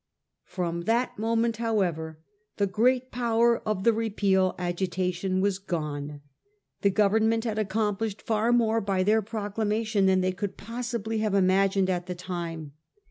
From 0.45 0.85
that 0.85 1.19
moment, 1.19 1.57
however, 1.57 2.17
the 2.57 2.65
great 2.65 3.11
power 3.11 3.59
of 3.67 3.83
the 3.83 3.93
Repeal 3.93 4.55
agitation 4.57 5.41
was 5.41 5.59
gone. 5.59 6.21
The 6.81 6.89
Government 6.89 7.43
had 7.43 7.59
accomplished 7.59 8.23
far 8.23 8.51
more 8.51 8.81
by 8.81 9.03
their 9.03 9.21
proclamation 9.21 10.07
than 10.07 10.21
they 10.21 10.31
could 10.31 10.57
possibly 10.57 11.19
have 11.19 11.35
imagined 11.35 11.87
at 11.91 12.07
the 12.07 12.15
time. 12.15 12.71